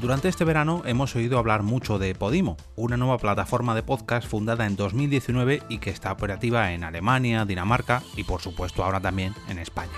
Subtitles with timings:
[0.00, 4.64] Durante este verano hemos oído hablar mucho de Podimo, una nueva plataforma de podcast fundada
[4.64, 9.58] en 2019 y que está operativa en Alemania, Dinamarca y por supuesto ahora también en
[9.58, 9.92] España.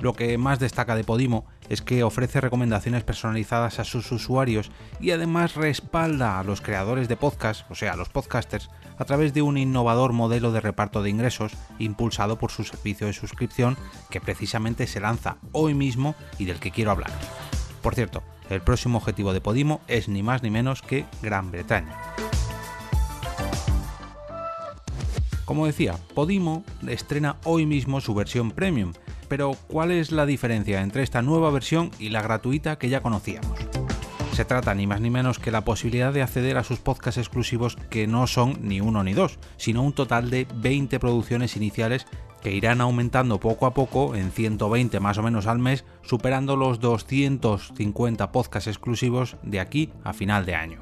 [0.00, 5.12] Lo que más destaca de Podimo es que ofrece recomendaciones personalizadas a sus usuarios y
[5.12, 9.40] además respalda a los creadores de podcast, o sea, a los podcasters, a través de
[9.40, 13.78] un innovador modelo de reparto de ingresos impulsado por su servicio de suscripción
[14.10, 17.12] que precisamente se lanza hoy mismo y del que quiero hablar.
[17.80, 18.22] Por cierto,
[18.54, 21.98] el próximo objetivo de Podimo es ni más ni menos que Gran Bretaña.
[25.44, 28.92] Como decía, Podimo estrena hoy mismo su versión premium,
[29.28, 33.58] pero ¿cuál es la diferencia entre esta nueva versión y la gratuita que ya conocíamos?
[34.32, 37.76] Se trata ni más ni menos que la posibilidad de acceder a sus podcasts exclusivos
[37.88, 42.06] que no son ni uno ni dos, sino un total de 20 producciones iniciales
[42.44, 46.78] que irán aumentando poco a poco en 120 más o menos al mes, superando los
[46.78, 50.78] 250 podcasts exclusivos de aquí a final de año.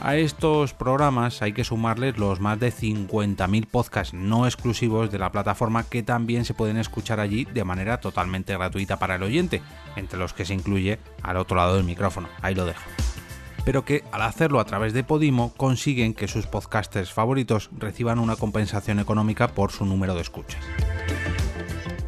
[0.00, 5.30] A estos programas hay que sumarles los más de 50.000 podcasts no exclusivos de la
[5.30, 9.60] plataforma que también se pueden escuchar allí de manera totalmente gratuita para el oyente,
[9.96, 12.28] entre los que se incluye al otro lado del micrófono.
[12.40, 12.80] Ahí lo dejo
[13.64, 18.36] pero que al hacerlo a través de Podimo consiguen que sus podcasters favoritos reciban una
[18.36, 20.62] compensación económica por su número de escuchas.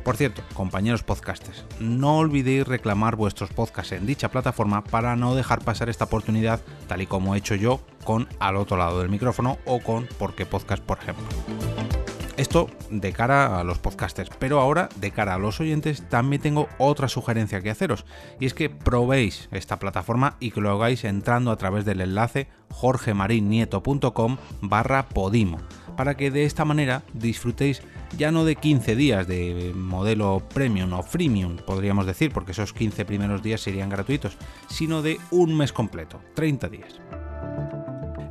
[0.04, 5.62] Por cierto, compañeros podcasters, no olvidéis reclamar vuestros podcasts en dicha plataforma para no dejar
[5.62, 9.58] pasar esta oportunidad tal y como he hecho yo con Al otro lado del micrófono
[9.64, 11.24] o con Porque Podcast, por ejemplo.
[12.38, 16.66] Esto de cara a los podcasters, pero ahora de cara a los oyentes también tengo
[16.78, 18.06] otra sugerencia que haceros,
[18.40, 22.48] y es que probéis esta plataforma y que lo hagáis entrando a través del enlace
[22.70, 25.58] jorgemarinieto.com barra podimo,
[25.94, 27.82] para que de esta manera disfrutéis
[28.16, 33.04] ya no de 15 días de modelo premium o freemium, podríamos decir, porque esos 15
[33.04, 36.98] primeros días serían gratuitos, sino de un mes completo, 30 días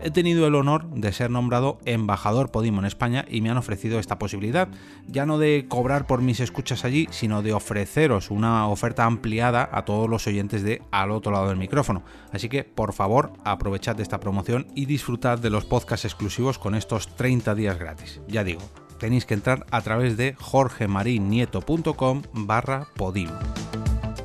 [0.04, 4.00] he tenido el honor de ser nombrado embajador Podimo en España y me han ofrecido
[4.00, 4.70] esta posibilidad,
[5.08, 9.86] ya no de cobrar por mis escuchas allí, sino de ofreceros una oferta ampliada a
[9.86, 12.04] todos los oyentes de al otro lado del micrófono.
[12.32, 17.16] Así que, por favor, aprovechad esta promoción y disfrutad de los podcasts exclusivos con estos
[17.16, 18.22] 30 días gratis.
[18.28, 18.62] Ya digo,
[19.00, 23.61] tenéis que entrar a través de jorgemarinieto.com barra Podimo.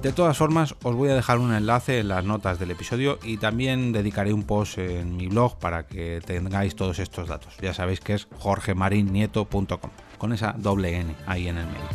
[0.06, 3.38] De todas formas, os voy a dejar un enlace en las notas del episodio y
[3.38, 7.56] también dedicaré un post en mi blog para que tengáis todos estos datos.
[7.60, 11.88] Ya sabéis que es jorgemarinieto.com, con esa doble N ahí en el medio.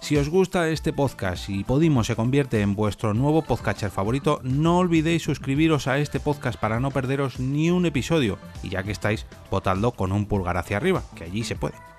[0.00, 4.78] Si os gusta este podcast y Podimo se convierte en vuestro nuevo podcatcher favorito, no
[4.78, 9.26] olvidéis suscribiros a este podcast para no perderos ni un episodio y ya que estáis,
[9.48, 11.89] votando con un pulgar hacia arriba, que allí se puede.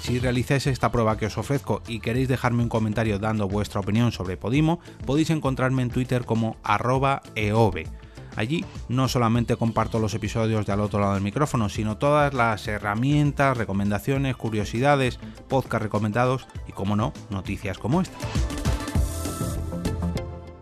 [0.00, 4.12] Si realizáis esta prueba que os ofrezco y queréis dejarme un comentario dando vuestra opinión
[4.12, 7.86] sobre Podimo, podéis encontrarme en Twitter como arroba eove.
[8.34, 12.66] Allí no solamente comparto los episodios de al otro lado del micrófono, sino todas las
[12.66, 18.16] herramientas, recomendaciones, curiosidades, podcast recomendados y, como no, noticias como esta.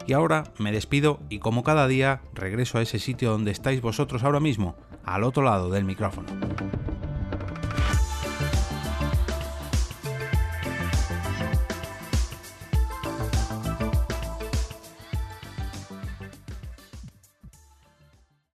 [0.06, 4.24] Y ahora me despido y como cada día regreso a ese sitio donde estáis vosotros
[4.24, 4.74] ahora mismo,
[5.04, 6.26] al otro lado del micrófono.